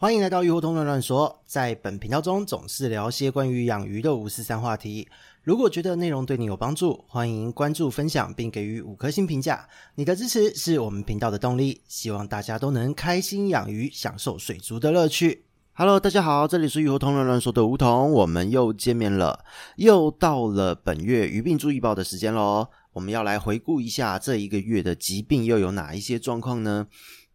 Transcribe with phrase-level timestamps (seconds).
[0.00, 5.08] 欢迎来到鱼活通乱乱说，在本频道中总是聊些关于养鱼的五四三话题。
[5.42, 9.68] 如果觉得内容对你有帮助，欢迎关注、分享并给予五颗星评价。
[9.96, 11.82] 你的支持是我们频道的动力。
[11.88, 15.46] 希望大家都能开心养鱼，享受水族的乐趣。
[15.72, 19.44] Hello，大家好，这里是鱼活通乱乱说的梧桐，我们又见面了，
[19.74, 22.68] 又到了本月鱼病注意报的时间喽。
[22.92, 26.86] 我们要来回顾一下这一个月的疾病又有哪一些状况呢？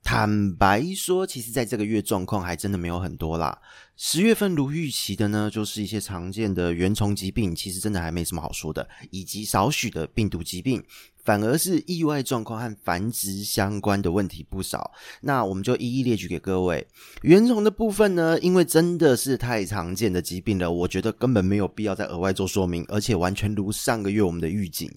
[0.04, 3.58] 坦白说，其实在这个月状况还真的没有很多啦。
[3.96, 10.84] 十月份如预期的呢，就是一些常见的原虫疾病，其实真的还没什么好说的，以及少许的病毒疾病，
[11.24, 14.92] 反而是意外状况和繁殖相关的问题不少。
[15.22, 16.86] 那我们就一一列举给各位。
[17.22, 24.92] 原虫的部分呢，因为真的是太常见的疾病了，我觉得根本没有必要再额外做说明，而且完全如上个月我们的预警。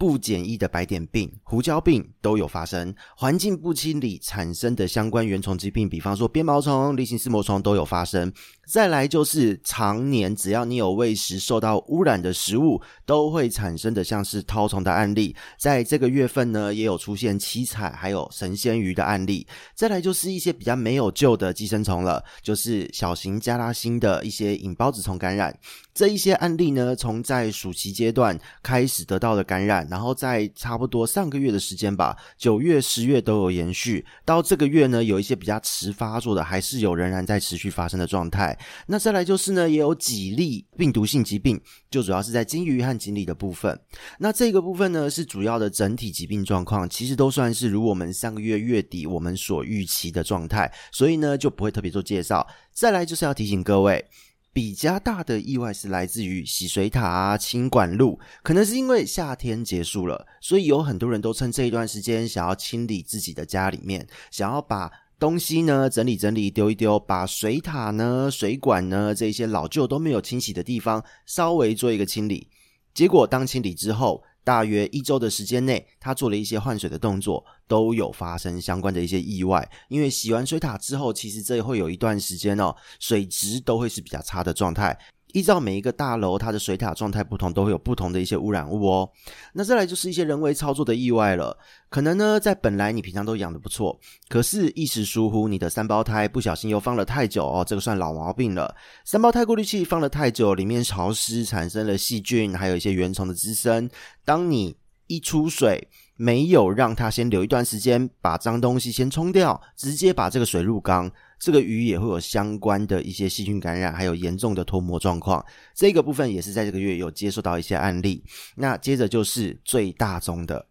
[0.00, 8.32] 不检疫的白点病、胡椒病都有发生，环境不清理产生的相关原虫疾病，比方说鞭毛虫、梨形丝膜虫都有发生。
[8.66, 19.46] 再来就是常年只要你有喂食受到污染的食物，都会产生的像是绦虫的案例，在这个月份呢也有出现七彩还有神仙鱼的案例。
[19.74, 25.54] 再来就是一些比较没有救的寄生虫了，就是小型加拉星的一些引孢子虫感染。
[25.92, 38.56] 这一些案例呢，从在暑期阶段开始得到的感染，然后在差不多上个月的时间吧，九月、十月都有延续，到这个月呢，有一些比较迟发作的，还是有仍然在持续发生的状态。
[38.86, 41.60] 那再来就是呢，也有几例病毒性疾病，
[41.90, 43.78] 就主要是在金鱼和锦鲤的部分。
[44.18, 52.46] 那这个部分呢，是主要的整体疾病状况，其实都算是如我们上个月月底我们所预期的状态，所以呢，就不会特别做介绍。
[52.72, 54.06] 再来就是要提醒各位。
[54.52, 72.48] 比较大的意外是来自于洗水塔啊、清管路，可能是因为夏天结束了，所以有很多人都趁这一段时间想要清理自己的家里面，想要把东西呢整理整理、丢一丢，把水塔呢、水管呢这些老旧都没有清洗的地方稍微做一个清理。
[72.92, 79.70] 结果当清理之后，大约一周的时间内，他做了一些换水的动作，都有发生相关的一些意外。
[79.88, 84.98] 因为洗完水塔之后，其实这会有一段时间哦，水质都会是比较差的状态。
[85.32, 89.10] 依照每一个大楼，它的水塔状态不同，都会有不同的一些污染物哦。
[89.52, 91.56] 那再来就是一些人为操作的意外了。
[91.88, 93.98] 可能呢，在本来你平常都养得不错，
[94.28, 98.74] 可是一时疏忽，你的三胞胎不小心又放了太久哦，这个算老毛病了。
[99.04, 103.90] 三胞胎过滤器放了太久，里面潮湿，产生了细菌，还有一些原虫的滋生。
[104.24, 104.76] 当你
[105.08, 105.88] 一出水，
[106.22, 111.10] 没有让它先留一段时间，把脏东西先冲掉，直接把这个水入缸。
[111.38, 115.42] 这个鱼也会有相关的一些细菌感染，还有严重的脱膜状况。
[115.74, 118.22] 这个部分也是在这个月有接受到一些案例。
[118.54, 120.66] 那接着就是最大宗的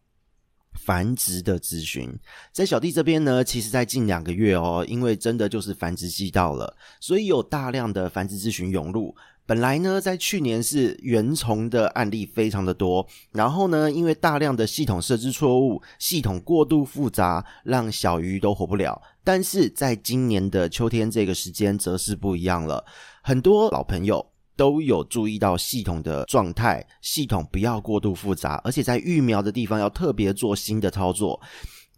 [0.76, 2.16] 繁殖的咨询，
[2.54, 9.16] 在小弟这边呢，其实在近两个月哦，因为真的就是繁殖季到了，所以有大量的繁殖咨询涌入。
[9.50, 19.02] 本来呢，在去年是原虫的案例非常的多，然后呢，因为大量的系统设置错误，系统过度复杂，让小鱼都活不了。
[19.24, 22.86] 但是在今年的秋天这个时间，则是不一样了。
[23.24, 24.24] 很多老朋友
[24.56, 31.42] 都有注意到系统的状态，系统不要过度复杂，而且在育苗的地方要特别做新的操作。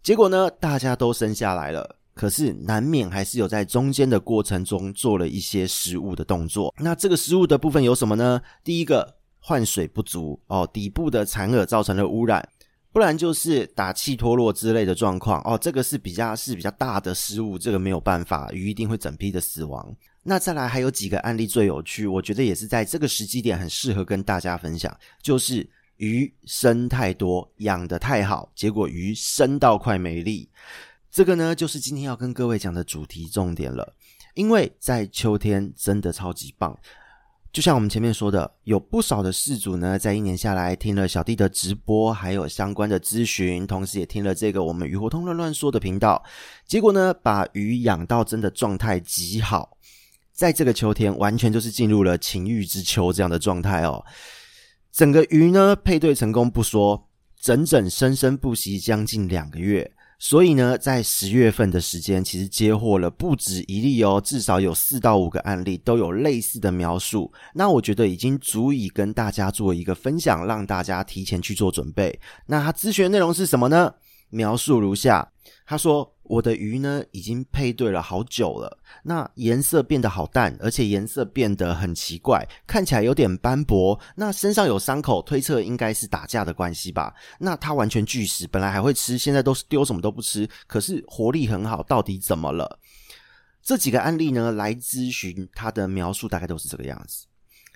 [0.02, 1.98] 结果呢，大家都生下来了。
[2.14, 6.74] 可是难免还是有在中间的过程中做了一些失误的动作。
[6.78, 8.40] 那这个失误的部分有什么呢？
[8.62, 12.46] 第一个换水不足哦，底部的残饵造成了污染，
[12.92, 15.58] 不然就是打气脱落之类的状况哦。
[15.58, 19.94] 这个是比较是比较大的失误，这个没有办法，鱼一定会整批的死亡。
[20.22, 30.48] 那再来还有几个案例最有趣，我觉得也是在这个时机点很适合跟大家分享，就是鱼生太多，养得太好，结果鱼生到快没力。
[31.12, 33.94] 这个呢，就是今天要跟各位讲的主题重点了。
[34.34, 36.74] 因为在秋天真的超级棒，
[37.52, 46.24] 就像我们前面说的，有不少的饲主呢，在一年下来听了小弟的直播，还有相关的咨询，同时也听了这个我们鱼活通乱乱说的频道，
[46.66, 49.76] 结果呢，把鱼养到真的状态极好，
[50.32, 54.02] 在这个秋天完全就是进入了情欲之秋这样的状态哦。
[54.90, 57.06] 整个鱼呢，配对成功不说，
[57.38, 59.92] 整整生生不息将近两个月。
[60.24, 67.32] 所以呢，在十月份的时间，其实接获了不止一例哦，至少有四到五个案例都有类似的描述。
[67.52, 72.16] 那我觉得已经足以跟大家做一个分享，让大家提前去做准备。
[72.46, 73.92] 那他咨询的内容是什么呢？
[74.32, 75.30] 描述如下，
[75.64, 76.12] 他说。
[76.24, 83.98] 我的鱼呢，已经配对了好久了，那颜色变得好淡，而且颜色变得很奇怪，看起来有点斑驳。
[84.16, 87.12] 那身上有伤口，推测应该是打架的关系吧。
[87.38, 92.78] 那它完全拒食，本来还会吃，现在都是丢什么都不吃，可是活力很好，到底怎么了？
[93.62, 97.26] 这几个案例呢，来咨询他的描述大概都是这个样子。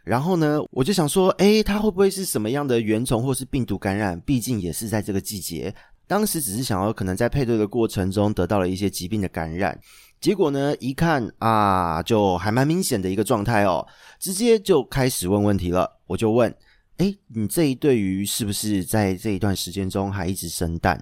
[0.02, 4.19] 然后呢，我就想说，诶，他会不会是什么样的原虫或是病毒感染？
[4.20, 5.75] 毕竟也是在这个季节。
[6.06, 9.79] 当时只是想要可能在配对的过程中得到了一些疾病的感染，
[10.20, 13.87] 结果呢，一看啊，就还蛮明显的一个状态哦，
[14.20, 15.91] 直接就开始问问题了。
[16.06, 16.55] 我就问，
[16.99, 21.00] 诶，你这一对鱼是不是在这一段时间中还一直生蛋？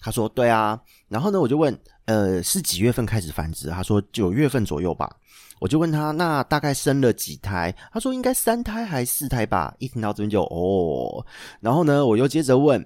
[0.00, 0.80] 他说对啊。
[1.08, 3.68] 然后呢，我就问，呃，是几月份开始繁殖？
[3.68, 5.10] 他说九月份左右吧。
[5.58, 7.74] 我就问他，那大概生了几胎？
[7.92, 9.74] 他说应该三胎还是四胎吧。
[9.78, 11.24] 一听到这边就哦，
[11.60, 12.84] 然后呢，我又接着问。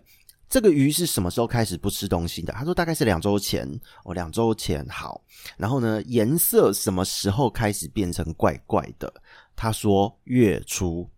[0.51, 2.53] 这个鱼是什么时候开始不吃东西的？
[2.53, 3.65] 他说大概是两周前
[4.05, 5.23] 哦，两周前好。
[5.57, 9.11] 然后呢，颜色什么时候开始变成怪怪的？
[9.55, 11.09] 他说月初。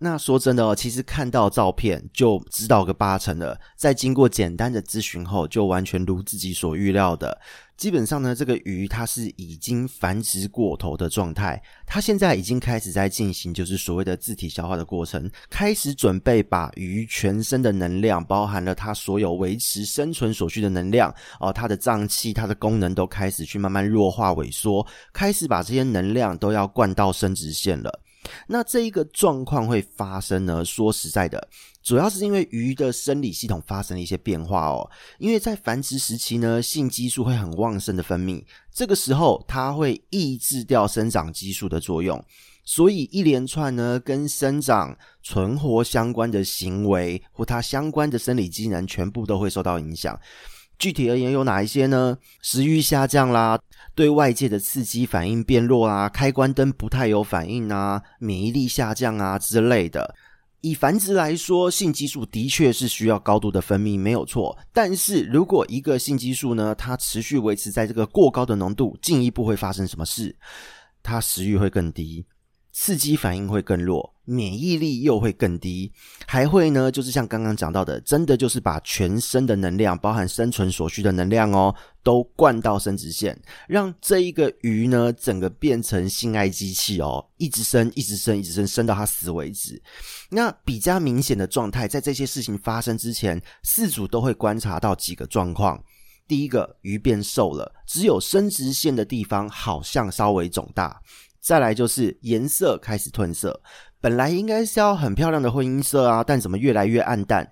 [0.00, 3.58] 那说真的哦，其实看到照片就知道个八成了。
[3.74, 7.40] 在经过简单的咨询后，就完全如自己所预料的。
[7.76, 28.00] 基本上呢，这个鱼它是已经繁殖过头的状态，它现在已经开始在进行就是所谓的自体消化的过程，开始准备把鱼全身的能量，包含了它所有维持生存所需的能量哦，它的脏器、它的功能都开始去慢慢弱化萎缩，开始把这些能量都要灌到生殖腺了。
[28.46, 30.64] 那这一个状况会发生呢？
[30.64, 31.48] 说实在的，
[31.82, 34.90] 主要是因为鱼的生理系统发生了一些变化哦。
[35.18, 42.24] 因为在繁殖时期呢，性激素会很旺盛的分泌，这个时候它会抑制掉生长激素的作用，
[42.64, 50.18] 所以一连串呢跟生长存活相关的行为或它相关的生理机能，全部都会受到影响。
[50.78, 52.16] 具体而言有哪一些呢？
[52.40, 53.58] 食欲下降啦，
[53.94, 60.14] 对外界的刺激反应变弱啦，开关灯不太有反应啊，免疫力下降啊之类的。
[60.60, 64.56] 以繁殖来说，性激素的确是需要高度的分泌，没有错。
[64.72, 70.34] 但是如果一个性激素呢，它持续维持在这个过高的浓度，进一步会发生什么事？
[71.02, 72.24] 它食欲会更低。
[72.80, 75.92] 刺激反应会更弱，免疫力又会更低，
[76.28, 83.36] 还会呢，就是像刚刚讲到的，真的就是把全身的能量，包含生存所需的能量哦，都灌到生殖腺，
[83.66, 89.82] 让这一个鱼呢，整个变成性爱机器哦，一直生，一直生，一直生，生到它死为止。
[90.30, 95.82] 那比较明显的状态，在这些事情发生之前，饲主都会观察到几个状况：
[96.28, 101.02] 第一个，鱼变瘦了，只有生殖腺的地方好像稍微肿大。
[101.40, 103.60] 再来就是颜色开始褪色，
[104.00, 107.48] 本来应该是要很漂亮的婚姻色啊，但怎么越来越暗淡？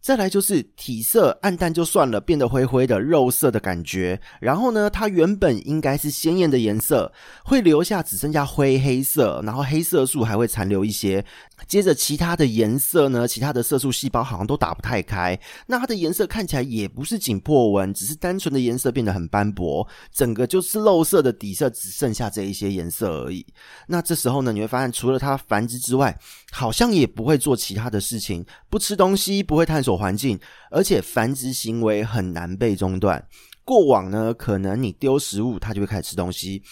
[0.00, 4.20] 再来就是体色暗淡就算了，变得灰灰的肉色的感觉。
[4.40, 7.12] 然后呢，它原本应该是鲜艳的颜色，
[7.44, 11.24] 会留下只剩下灰黑色，然后黑色素还会残留一些。
[11.68, 15.38] 接着其他的颜色呢，其他的色素细胞好像都打不太开。
[15.66, 23.44] 那它的颜色看起来也不是紧迫纹，只是单纯的颜色变得很斑驳，整个就是肉色的底色只剩下这一些颜色而已。
[23.86, 26.18] 那这时候呢，你会发现除了它繁殖之外，
[26.50, 30.00] 好像也不会做其他的事情，不吃东西，不会探索。
[30.00, 33.22] 环境，而且繁殖行为很难被中断。
[33.64, 36.62] 过往呢，可能你丢食物，它就会开始吃东西；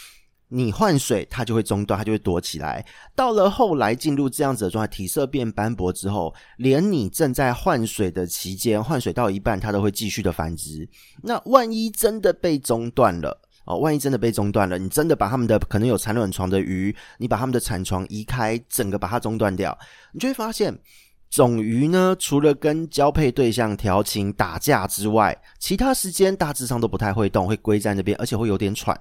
[0.49, 2.83] 你换水，它就会中断，它就会躲起来。
[3.15, 10.89] 到了后来进入这样子的状态，体色变斑驳之后，连你正在换水的期间，换水到一半，它都会继续的繁殖。
[11.23, 19.79] 那万一真的被中断了哦，万一真的被中断了，你真的把他们的可能有产卵床的鱼，你把他们的产床移开，整个把它中断掉，
[20.13, 20.77] 你就会发现。
[21.31, 28.99] 种鱼呢，除了跟交配对象调情打架之外，其他时间大致上都不太会动，会龟在那边，而且会有点喘。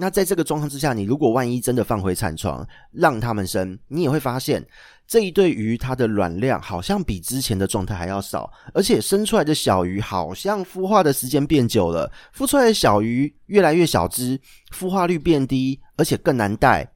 [0.00, 4.64] 那在这个状况之下，你如果万一真的放回产床，让他们生，你也会发现
[5.08, 14.40] 这一对鱼它的卵量好像比之前的状态还要少，而且生出来的小鱼好像孵化的时间变久了，孵出来的小鱼越来越小只，
[14.72, 16.92] 孵化率变低，而且更难带。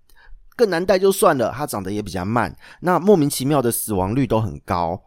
[0.54, 5.02] 更难带就算了，它长得也比较慢，那莫名其妙的死亡率都很高。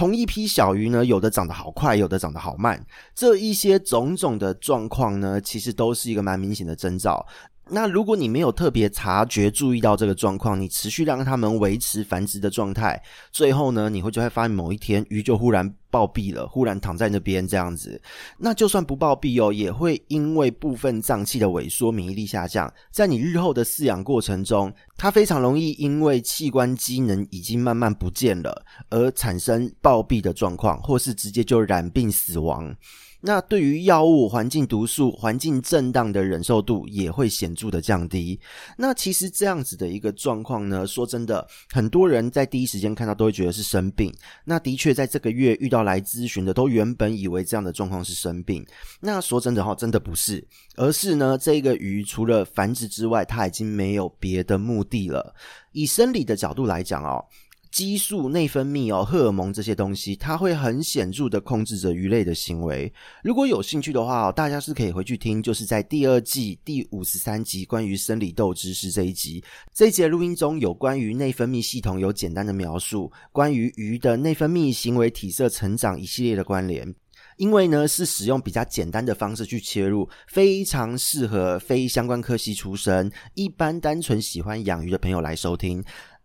[0.00, 2.82] 同一批小鱼呢，有的长得好快，有的长得好慢，
[3.14, 7.26] 这一些种种的状况呢，其实都是一个蛮明显的征兆。
[7.70, 13.00] 那如果你没有特别察觉、注意到这个状况，你持续让它们维持繁殖的状态，
[13.30, 18.00] 最后呢，你会就会发现某一天鱼就忽然暴毙了，忽然躺在那边这样子。
[18.38, 32.74] 那就算不暴毙哦，也会因为部分脏器的萎缩、免疫力下降，在你日后的饲养过程中，它非常容易因为器官机能已经慢慢不见了，而产生暴毙的状况，或是直接就染病死亡。
[33.20, 38.40] 那对于药物、环境毒素、环境震荡的忍受度也会显著的降低。
[38.76, 44.14] 那其实这样子的一个状况呢，说真的，很多人在第一时间看到都会觉得是生病。
[44.44, 48.64] 那的确在这个月遇到来咨询的，都原本以为这样的状况是生病。
[49.00, 50.46] 那说真的哈，真的不是，
[50.76, 55.34] 而是呢，这个鱼除了繁殖之外，它已经没有别的目的了。
[55.72, 57.24] 以生理的角度来讲哦。
[57.70, 62.92] 激素、内分泌哦，荷尔蒙这些东西，它会很显著的控制着鱼类的行为。
[63.22, 69.42] 如果有兴趣的话，大家是可以回去听，就是在第二季第五十三集关于生理斗知识这一集。
[69.72, 76.94] 这一集录音中有关于内分泌系统有简单的描述，关于鱼的内分泌、行为、体色、成长一系列的关联。
[77.36, 85.82] 因为呢，是使用比较简单的方式去切入，非常适合非相关科系出身、一般单纯喜欢养鱼的朋友来收听。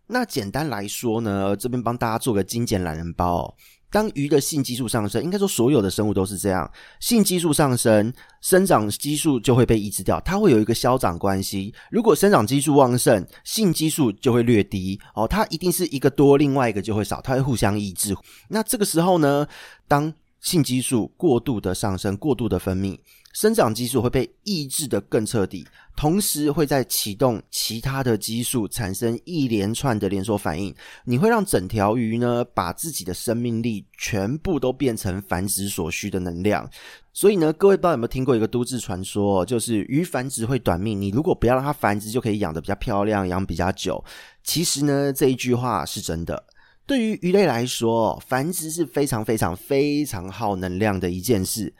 [0.08, 3.54] 那简单来说呢，这边帮大家做个精简懒人包哦。
[3.88, 6.70] 当鱼的性激素上升，应该说所有的生物都是这样，
[7.00, 11.72] 性激素上升，生长激素就会被抑制掉，它会有一个消长关系。
[11.90, 18.14] 如果生长激素旺盛，性激素就会略低哦，它一定是一个多，另外一个就会少，它会互相抑制。
[18.48, 19.46] 那这个时候呢，
[19.88, 22.98] 当性激素过度的上升，过度的分泌，
[23.36, 25.66] 生长激素会被抑制得更彻底。
[25.94, 30.74] 同时会在启动其他的激素，产生一连串的连锁反应。
[31.04, 36.66] 你会让整条鱼呢，把自己的生命力全部都变成繁殖所需的能量。
[37.12, 40.98] 所以呢，各位不知道有没有听过一个都市传说，就是鱼繁殖会短命。
[40.98, 44.02] 你如果不要让它繁殖，就可以养得比较漂亮，养比较久。
[44.44, 46.42] 其实呢，这一句话是真的。
[46.86, 51.74] 对于鱼类来说，繁殖是非常非常非常耗能量的一件事。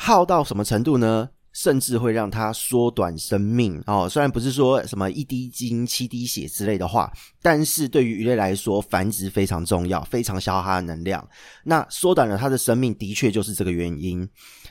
[0.00, 1.28] 耗到什么程度呢？
[1.52, 4.08] 甚至会让它缩短生命哦。
[4.08, 7.12] 虽然不是说什么一滴精七滴血之类的话，
[7.42, 11.26] 但是对于鱼类来说，繁殖非常重要，非常消耗它的能量。
[11.64, 14.28] 那缩短了它的生命，的确就是这个原因。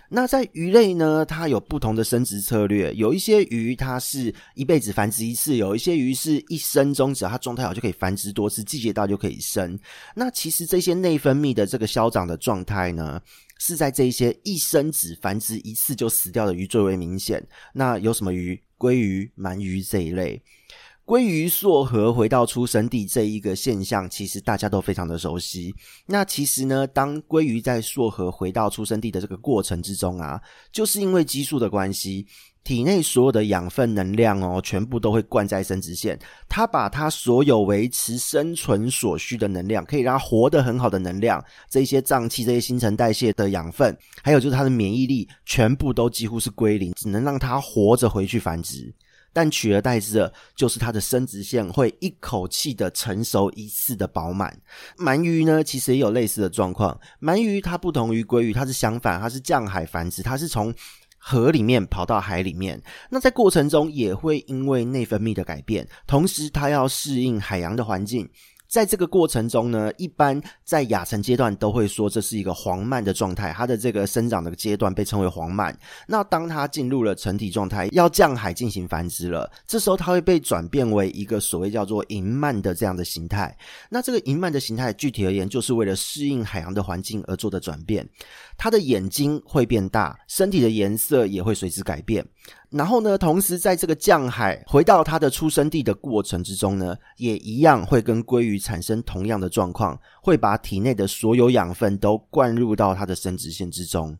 [0.10, 2.94] 那在鱼类呢，它有不同的生殖策略。
[2.94, 9.78] 有一些鱼它是一辈子繁殖一次，有一些鱼是一生中只要它状态好就可以繁殖多次，季节到就可以生。
[10.16, 13.22] 那其实这些内分泌的这个消长的状态呢，
[13.60, 17.46] 是在这些一生只繁殖一次就死掉的鱼最为明显。
[17.74, 18.62] 那有什么鱼？
[18.78, 20.40] 鲑鱼、鳗鱼这一类。
[21.08, 25.74] 鲑鱼溯河回到出生地这一个现象，其实大家都非常的熟悉。
[26.06, 32.28] 那其实呢，当鲑鱼在溯河回到出生地的这个过程之中啊，就是因为激素的关系。
[32.66, 36.20] 体内所有的养分能量哦，全部都会灌在生殖腺。
[36.50, 48.94] 它把它所有维持生存所需的能量，可以让它活得很好的能量，这些脏器、这些新陈代谢的养分，还有就是它的免疫力，全部都几乎是归零，只能让它活着回去繁殖。
[49.34, 54.58] 但取而代之的，就是它的生殖腺会一口气的成熟一次的饱满。
[54.98, 57.00] 鳗鱼呢，其实也有类似的状况。
[57.22, 60.74] 鳗鱼它不同于鲑鱼，它是相反，它是降海繁殖，它是从。
[61.20, 68.30] 河里面跑到海里面，那在过程中也会因为内分泌的改变，同时它要适应海洋的环境。
[68.68, 75.74] 在这个过程中呢，一般在亚成阶段都会说这是一个黄鳗的状态，它的这个生长的阶段被称为黄鳗。
[76.08, 83.58] 那当它进入了成体状态，要降海进行繁殖了，这时候它会被转变为一个所谓叫做银鳗的这样的形态。
[83.90, 88.08] 那这个银鳗的形态，具体而言，就是为了适应海洋的环境而做的转变。
[88.58, 92.26] 它的眼睛会变大，身体的颜色也会随之改变。
[92.70, 104.18] 然后呢，同时在这个降海回到它的出生地的过程之中呢，也一样会跟鲑鱼产生同样的状况，会把体内的所有养分都灌入到它的生殖腺之中。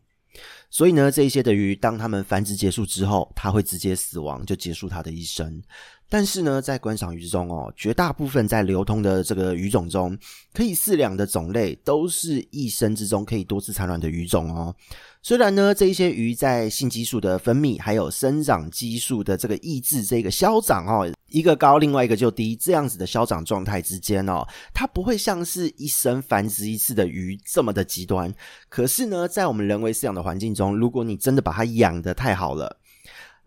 [0.70, 5.62] 所以呢，这一些的鱼，当它们繁殖结束之后，它会直接死亡，就结束它的一生。
[6.10, 10.16] 但是呢，在观赏鱼之中哦，绝大部分在流通的这个鱼种中，
[10.54, 14.74] 可以饲养的种类都是一生之中可以多次产卵的鱼种哦。
[15.20, 28.32] 虽然呢，这一些鱼在性激素的分泌，还有生长激素的这个抑制，这个消长哦，一个高，另外一个就低，这样子的消长状态之间哦，它不会像是一生繁殖一次的鱼这么的极端。
[28.70, 32.78] 可是呢，在我们人为饲养的环境中，如果你真的把它养得太好了。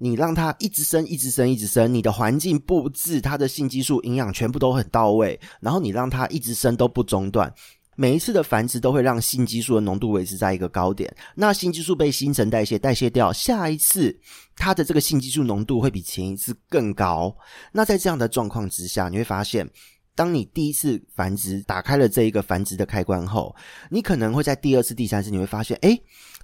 [0.04, 7.54] 你让它一直生，一直生，一直生，你的环境布置，它的性激素营养全部都很到位，然后你让它一直生都不中断，
[7.96, 11.16] 每一次的繁殖都会让性激素的浓度维持在一个高点。
[11.36, 14.20] 那性激素被新陈代谢代谢掉，下一次
[14.56, 17.32] 它的这个性激素浓度会比前一次更高。
[17.72, 19.70] 那在这样的状况之下，你会发现，
[20.16, 23.56] 当你第一次繁殖打开了这一个繁殖的开关后，
[23.92, 26.02] 你可能会在第二次、第三次，你会发现，诶。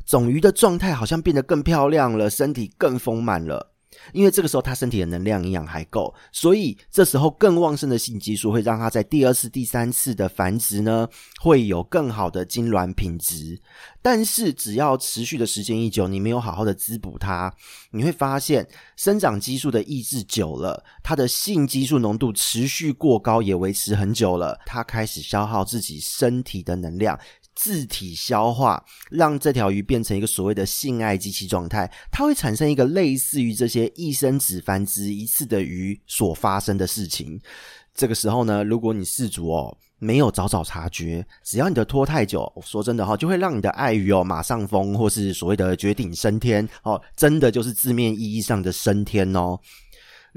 [0.07, 3.73] 种鱼的状态好像变得更漂亮了，身体更丰满了。
[4.13, 11.07] 因为这个时候他身体的能量营养还够，所以这时候更旺盛的性激素会让他在第二次、第三次的繁殖呢，
[11.41, 13.59] 会有更好的精卵品质。
[14.01, 17.51] 但是只要持续的时间一久，你没有好好的滋补它，
[17.91, 27.19] 你会发现生长激素的抑制久了，它的性激素浓度持续过高，也维持很久了，它开始消耗自己身体的能量。
[27.57, 37.41] 自体消化，让这条鱼变成一个所谓的性爱机器状态，它会产生一个类似于这些一生只繁殖一次的鱼所发生的事情。
[37.95, 49.59] 这个时候呢，如果你饲主哦没有早早察觉，只要你的拖太久，说真的哈，就会让你的爱鱼哦马上疯，或是所谓的绝顶升天哦，真的就是字面意义上的升天哦。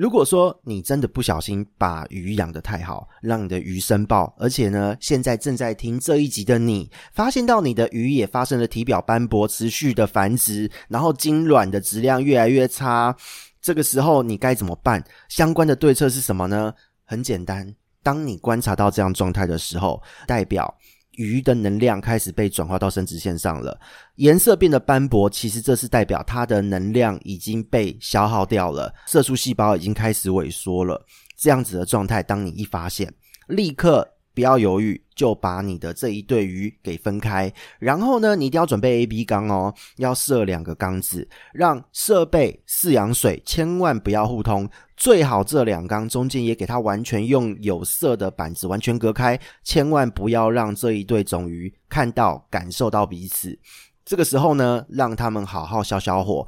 [0.00, 13.14] 如果说你真的不小心把鱼养得太好，让你的鱼生爆，而且呢，现在正在听这一集的你，发现到你的鱼也发生了体表斑驳、持续的繁殖，然后精卵的质量越来越差，
[13.60, 15.04] 这个时候你该怎么办？
[15.28, 16.72] 相关的对策是什么呢？
[17.04, 17.70] 很简单，
[18.02, 20.74] 当你观察到这样状态的时候，代表。
[21.20, 23.78] 鱼的能量开始被转化到生殖腺上了，
[24.16, 31.04] 颜色变得斑驳，其实这是代表它的能量已经被消耗掉了，色素细胞已经开始萎缩了。
[31.36, 33.12] 这样子的状态，当你一发现，
[33.48, 34.08] 立刻。
[34.32, 37.52] 不要犹豫，就把你的这一对鱼给分开。
[37.78, 44.66] 然后呢，你一定要准备 A、B 缸哦，要设两个缸子，让设备、饲养水千万不要互通。
[44.96, 53.58] 最好这两缸中间也给它完全用有色的板子完全隔开，千万不要让这一对种鱼看到、感受到彼此。
[54.06, 56.46] 这个时候呢，让他们好好消消火，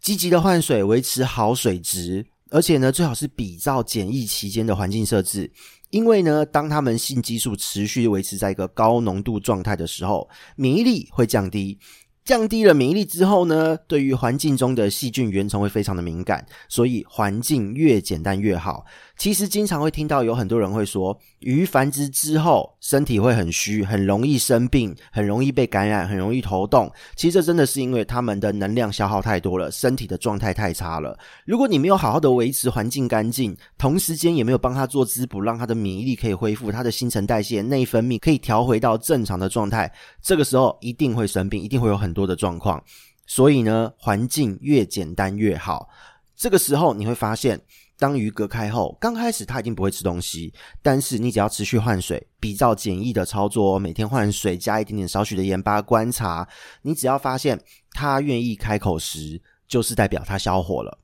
[0.00, 5.50] 积极的换水，维持好水质，而且呢，最好是比照检疫期间的环境设置。
[5.90, 11.78] 因为呢，当他们性激素持续维持在一个高浓度状态的时候，免疫力会降低。
[12.24, 18.84] 降低了免疫力之后呢，对于环境中的细菌、原虫会非常的敏感，所以环境越简单越好。
[19.18, 26.88] 其实经常会听到有很多人会说，鱼繁殖之后身体会很虚，很容易生病，很容易被感染，很容易头痛。
[27.16, 31.18] 其实这真的是因为他们的能量消耗太多了，身体的状态太差了。
[31.44, 42.80] 如果你没有好好的维持环境干净，同时间也没有帮他做滋补，让他的免疫力可以恢复，他的新陈代谢、内分泌可以调回到正常的状态，这个时候一定会生病，一定会有很多的状况。
[43.26, 45.88] 所以呢，环境越简单越好。
[46.36, 47.60] 这个时候你会发现。
[47.98, 56.48] 当鱼隔开后，刚开始它一定不会吃东西，但是你只要持续换水，比较简易的操作，每天换水，加一点点少许的盐巴，观察，
[56.82, 60.98] 你只要发现它愿意开口时，就是代表它消火了。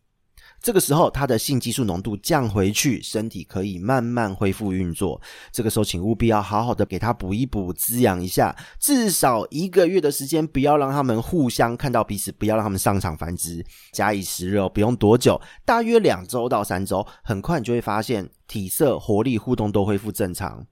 [0.65, 5.21] 这个时候，它的性激素浓度降回去，身体可以慢慢恢复运作。
[5.53, 13.63] 这个时候，请务必要好好的给它补一补，滋养一下，至少一个月的时间，不要让他们互相看到彼此，不要让他们上场繁殖。
[13.93, 20.67] 假以时日，不用多久，大约两周到三周，很快你就会发现体色、活力、互动都恢复正常。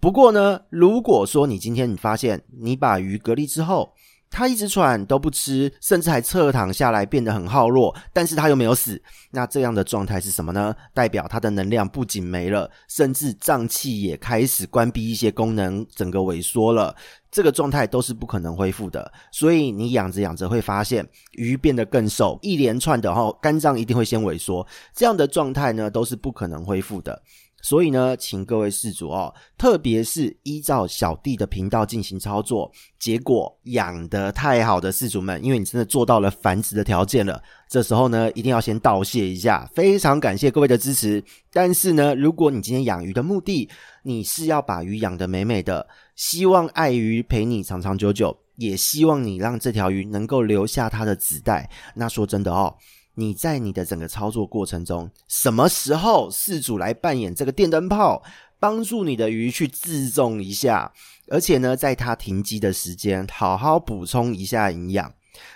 [0.00, 3.94] 不过呢，如果说你今天你发现你把鱼隔离之后，
[4.32, 9.00] 他一直喘都不吃，甚至还侧躺下来变得很耗弱，但是他又没有死。
[9.30, 10.74] 那这样的状态是什么呢？
[10.94, 16.96] 代表他的能量不仅没了，甚至脏器也开始关闭一些功能，整个萎缩了。
[17.30, 19.12] 这个状态都是不可能恢复的。
[19.30, 24.66] 所以你养着养着会发现鱼变得更瘦，一连串的齁，肝脏一定会先萎缩。
[24.94, 27.22] 这样的状态呢，都是不可能恢复的。
[27.62, 41.22] 所以呢，请各位事主哦，特别是依照小弟的频道进行操作，结果养得太好的事主们，因为你真的做到了繁殖的条件了，这时候呢，一定要先道谢一下，非常感谢各位的支持。
[41.52, 43.68] 但是呢，如果你今天养鱼的目的，
[44.02, 52.74] 你是要把鱼养得美美的，希望爱鱼陪你长长久久，也希望你让这条鱼能够留下它的子代，那说真的哦。
[53.14, 58.22] 你在你的整个操作过程中，什么时候事主来扮演这个电灯泡，
[58.58, 60.92] 帮助你的鱼去自重一下，
[61.28, 65.12] 而且呢，在它停机的时间，好好补充一下营养。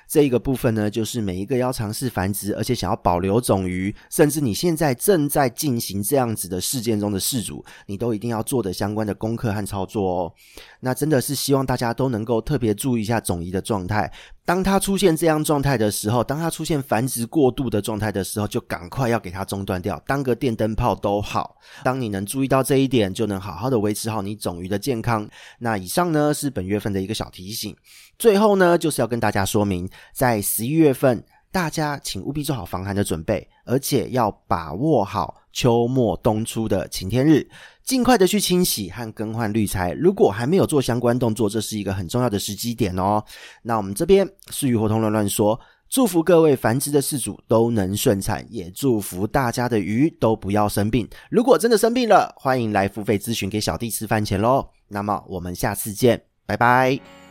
[0.08, 10.32] 这一个部分呢，就是每一个要尝试繁殖，而且想要保留种鱼，甚至你现在正在进行这样子的事件中的事主，你都一定要做的相关的功课和操作哦。
[10.80, 14.10] 那真的是希望大家都能够特别注意一下种鱼的状态。
[14.46, 21.56] 当它出现这样状态的时候，当它出现繁殖过度的状态的时候，就赶快要给它中断掉，当个电灯泡都好。
[21.82, 25.28] 当你能注意到这一点，就能好好的维持好你种鱼的健康。
[25.58, 27.76] 那以上呢，是本月份的一个小提醒。
[28.20, 37.48] 最后呢，就是要跟大家说明，在十一月份，大家请务必做好防寒的准备，而且要把握好秋末冬初的晴天日，
[37.82, 39.92] 尽快的去清洗和更换滤材。
[39.94, 43.24] 如果还没有做相关动作，这是一个很重要的时机点哦。
[43.62, 51.08] 那我们这边是鱼活通乱乱说，祝福各位繁殖的饲主都能顺产，也祝福大家的鱼都不要生病。
[51.30, 54.68] 如果真的生病了，欢迎来付费咨询给小弟吃饭钱喽。
[54.88, 57.25] 那么我们下次见，拜拜。